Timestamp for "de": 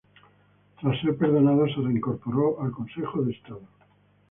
3.21-3.33